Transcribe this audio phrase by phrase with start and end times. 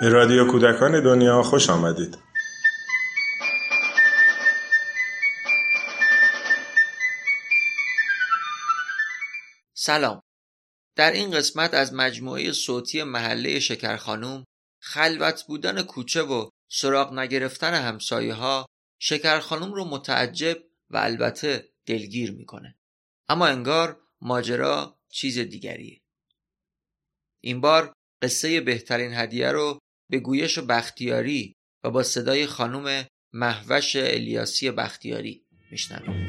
[0.00, 2.18] به رادیو کودکان دنیا خوش آمدید.
[9.74, 10.22] سلام.
[10.96, 14.44] در این قسمت از مجموعه صوتی محله شکرخانوم
[14.80, 18.66] خلوت بودن کوچه و سراغ نگرفتن همسایه ها
[18.98, 20.58] شکرخانوم رو متعجب
[20.90, 22.78] و البته دلگیر می‌کنه.
[23.28, 26.00] اما انگار ماجرا چیز دیگریه.
[27.40, 27.92] این بار
[28.22, 29.78] قصه بهترین هدیه رو
[30.10, 31.54] به گویش بختیاری
[31.84, 36.27] و با صدای خانم محوش الیاسی بختیاری میشنویم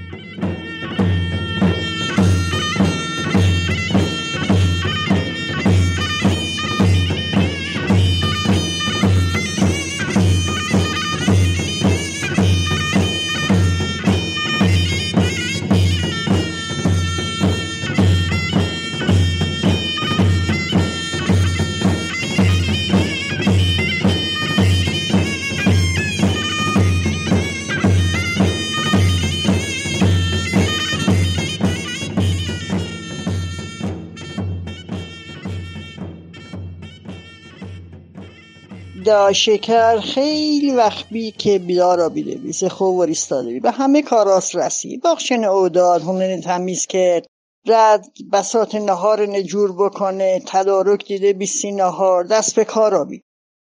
[39.34, 44.55] شکر خیلی وقت بی که بیدار بیده بیسه خوب و ریستاده بی به همه کاراس
[44.55, 44.98] رسی.
[44.98, 47.26] باخشن اوداد هونن تمیز کرد
[47.65, 53.24] رد بسات نهار نجور بکنه تدارک دیده بیسی نهار دست به کار بی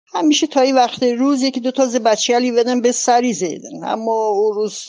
[0.07, 3.85] همیشه تا این وقت روز یکی دو تازه بچه علی بدن به سری زیدن.
[3.85, 4.87] اما او روز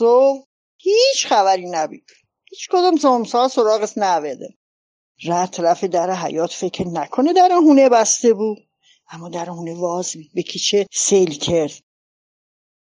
[0.77, 2.05] هیچ خبری نبید
[2.49, 4.49] هیچ کدوم زمسا سراغش نویدن
[5.25, 8.66] رد طرف در حیات فکر نکنه در هونه بسته بود.
[9.09, 11.71] اما در اون واز به کیچه سیل کرد.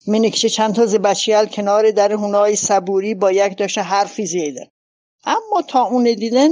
[0.07, 4.65] من کیچه چند تازه بچیال کنار در هونای صبوری با یک داشته حرفی زیدن
[5.23, 6.49] اما تا اون دیدن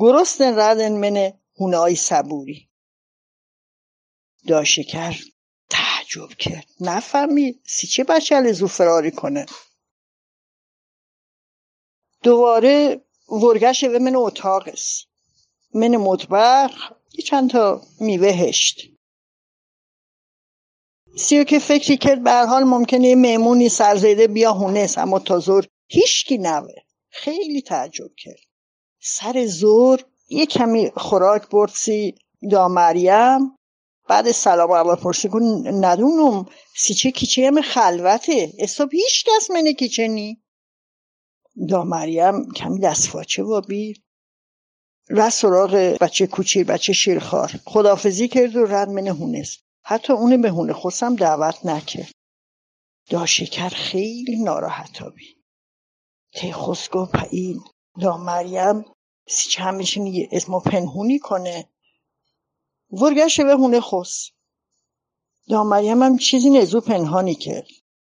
[0.00, 2.68] گرستن ردن من هونای صبوری.
[4.46, 5.16] داشکر
[5.70, 6.66] تعجب کرد.
[6.80, 9.46] نفهمید سی چه بچه زو فراری کنه.
[12.22, 15.06] دوباره ورگش و من اتاق است.
[15.74, 16.92] من مطبخ
[17.26, 18.95] چند تا میوه هشت.
[21.18, 25.66] سیو که فکری کرد به حال ممکنه یه مهمونی سرزیده بیا هونس اما تا زور
[25.88, 26.74] هیچکی نوه
[27.10, 28.40] خیلی تعجب کرد.
[29.00, 32.14] سر زور یه کمی خوراک برسی
[32.50, 33.56] دا مریم
[34.08, 35.42] بعد سلام اول پرسی کن.
[35.84, 38.52] ندونم سی چه کیچه هم خلوته.
[38.58, 40.42] اصاب هیچ کس منه کیچه نی.
[41.68, 43.94] دا مریم کمی دستفاچه و بی
[45.08, 47.52] رد سراغ بچه کوچیر بچه شیرخوار.
[47.64, 52.12] خدافزی کرد و رد منه هونست حتی اون به هونه خودم دعوت نکرد.
[53.10, 55.36] داشکر خیلی ناراحتابی.
[56.34, 57.60] تی خسگو پایین
[58.00, 58.84] دا مریم
[59.28, 61.68] سی چه همیشه اسمو پنهونی کنه.
[62.90, 64.30] ورگشه به هونه خس
[65.48, 67.68] دا مریم هم چیزی نزو پنهانی کرد.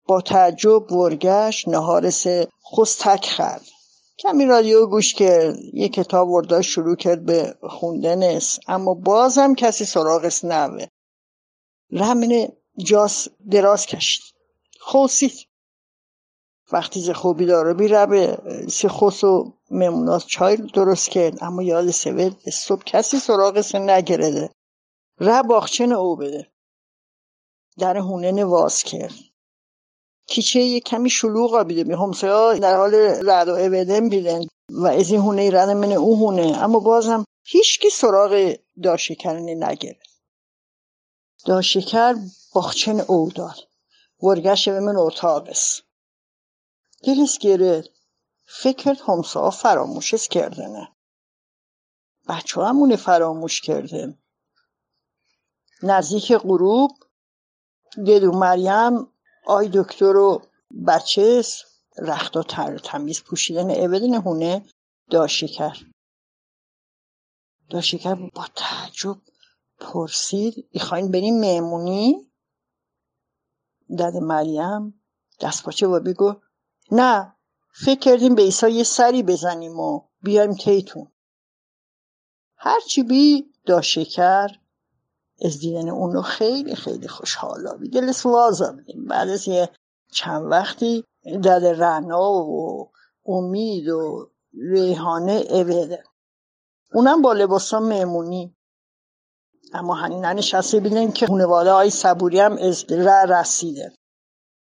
[0.09, 2.27] با تعجب ورگش نهارس
[2.73, 3.67] خس تک خرد
[4.19, 10.45] کمی رادیو گوش کرد یه کتاب وردا شروع کرد به خوندنس اما بازم کسی سراغش
[10.45, 10.87] نوه
[11.91, 12.49] رمن
[12.79, 14.23] جاس دراز کشید.
[14.81, 15.47] خوصید
[16.73, 18.39] وقتی ز خوبی داره بی ربه
[18.69, 24.51] سی خوص و مموناس چای درست کرد اما یاد سوید صبح کسی سراغش نگرده.
[25.21, 26.47] ره باخچن او بده.
[27.79, 29.15] در هونه واز کرد.
[30.27, 32.95] کیچه یه کمی شلوغ بیده بی همسایه در حال
[33.31, 34.41] رد و ابدن بیدن.
[34.71, 36.63] و از این هونه رد من او هونه.
[36.63, 40.16] اما بازم هیچکی سراغ داشکرنی نگرد.
[41.47, 42.15] دا شکر
[42.55, 43.57] باخچن او داد.
[44.23, 45.81] ورگش به من اتاقس
[47.05, 47.89] دلش گرد
[48.45, 50.89] فکر همسا فراموشش کردنه.
[52.29, 54.19] بچه همونه فراموش کرده.
[55.83, 56.91] نزدیک غروب
[58.07, 59.13] ددو مریم
[59.47, 60.43] آی دکتر و
[60.87, 61.43] بچه
[61.99, 64.67] رخت و تر تمیز پوشیدن ابدن هونه
[65.11, 65.77] داشکر
[67.71, 69.17] داشکر با تعجب
[69.79, 72.31] پرسید می‌خواین بریم مهمونی؟
[73.99, 75.01] دد مریم
[75.41, 76.35] دست پاچه و بگو
[76.91, 77.37] نه
[77.85, 81.13] فکر کردیم به ایسا یه سری بزنیم و بیایم تیتون
[82.57, 84.49] هرچی بی دا شکر
[85.45, 88.77] از دیدن اونو خیلی خیلی خوشحالا بی دلش وازا
[89.09, 89.71] بعد از یه
[90.13, 92.91] چند وقتی دد رنا و
[93.27, 96.05] امید و ریحانه اویده
[96.93, 98.57] اونم با لباسا مهمونی.
[99.73, 102.85] اما هنی ننشسته بیدن که خونواده های صبوری هم از
[103.29, 103.93] رسیده.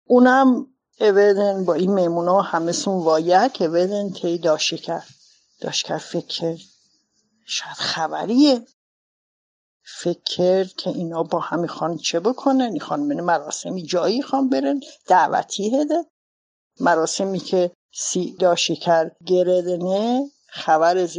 [0.06, 0.66] اونم
[1.00, 5.06] اویدن با این میمونا همه سون وایک اویدن تی داشته کرد
[5.60, 6.56] داشت کرد فکر
[7.46, 8.66] شاید خبریه.
[9.82, 14.80] فکر کرد که اینا با هم می‌خوان چه بکنن؟ این خانم مراسمی جایی خوان برن؟
[15.06, 16.06] دعوتی هده.
[16.80, 21.18] مراسمی که سی دا شکر گردنه خبر از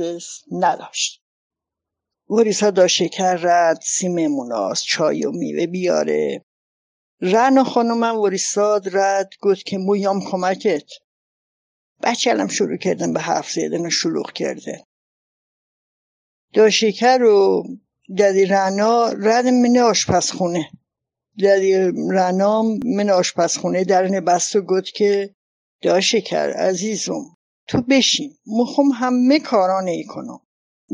[0.52, 1.21] نداشت.
[2.32, 6.46] وریسا دا شکر رد سی مموناست چای و میوه بیاره.
[7.22, 10.90] رن خانومم وریساد رد گفت که مویام کمکت.
[12.04, 14.86] بچه الان شروع کردن به حرف زدن و شلوغ کرده
[16.54, 17.64] دا شکر رو
[18.18, 20.72] دادی رنا رد من آشپزخونه.
[21.40, 21.74] دادی
[22.12, 25.36] رنا من آشپزخونه درن بست و گفت که
[25.82, 27.38] دا شکر عزیزم
[27.68, 28.38] تو بشین.
[28.48, 30.40] مخم همه کارا ای کنم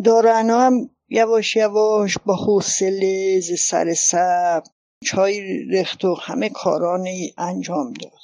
[0.05, 4.63] دارنا هم یواش یواش با حوصله ز سر سب
[5.05, 7.07] چای رخت و همه کاران
[7.37, 8.19] انجام داد.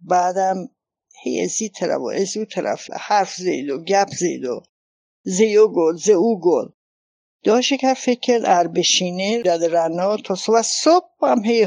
[0.00, 0.68] بعدم
[1.22, 4.62] هی ازی طرف و ازی طرف حرف زید و گپ زید و
[5.24, 6.68] زیو گل زی او گل.
[7.96, 11.66] فکر کرد ار بشینه داد رنا تا صبح صبح هم هی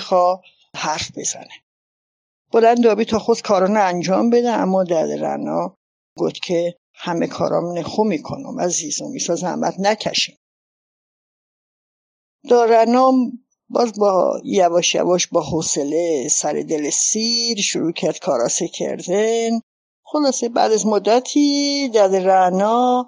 [0.75, 1.53] حرف بزنه.
[2.51, 5.77] بلند دابی تا خود کاران انجام بده اما داد رنا
[6.17, 10.37] گفت که همه کارام نخو می‌کنم عزیزم میسا زحمت نکشیم
[12.49, 13.31] دارنام
[13.69, 19.59] باز با یواش یواش با حوصله سر دل سیر شروع کرد کاراسه کردن
[20.03, 23.05] خلاصه بعد از مدتی داد رنا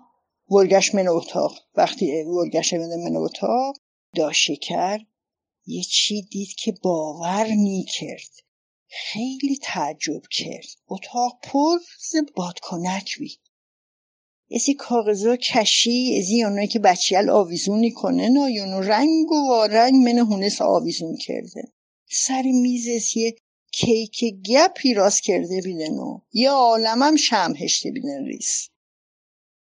[0.51, 3.75] ورگش من اتاق وقتی ورگش من اتاق
[4.15, 4.99] دا شکر
[5.65, 8.31] یه چی دید که باور نی کرد
[8.87, 10.65] خیلی تعجب کرد.
[10.87, 11.77] اتاق پر
[12.09, 13.37] ز بادکنک بی
[14.55, 20.61] ازی کاغذا کشی ازی اونایی که بچیل آویزونی کنه نایونو رنگ و وارنگ من هونس
[20.61, 21.63] آویزون کرده.
[22.09, 23.35] سر میز یه
[23.71, 28.69] کیک گپی راست کرده بیدن و یه عالمم شم هشته بیدن ریس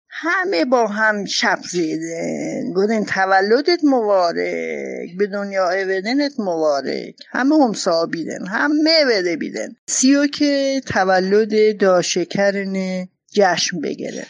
[0.09, 7.15] همه با هم شب زیدن گودن تولدت مبارک به دنیا ایودنت مبارک.
[7.29, 14.27] همه هم بیدن همه بده بیدن سیو که تولد داشکرن جشن بگیره.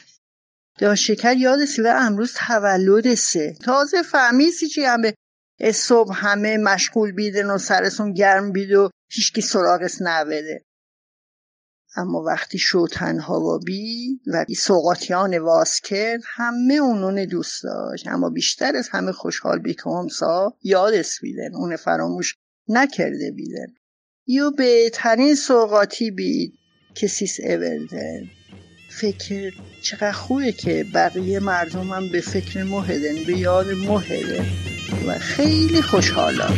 [0.78, 5.14] داشکر یاد سیوه امروز تولد سه تازه فهمیسی چی همه.
[5.74, 10.66] صبح همه مشغول بیدن و سرسون گرم بید و هیچکی سراغش نوده
[11.96, 18.08] اما وقتی شو تنها و بی و سوقاتیان واس کرد همه اونون دوست داشت.
[18.08, 20.58] اما بیشتر از همه خوشحال بی که همسا
[21.54, 22.36] اون فراموش
[22.68, 23.68] نکرده بیدن.
[24.28, 26.54] یو بهترین سوقاتی بید.
[26.96, 28.30] کسیس اولدن
[28.90, 34.46] فکر چقدر خوبه که بقیه مردم هم به فکر مهدن به یاد مهدن
[35.08, 36.58] و خیلی خوشحالم.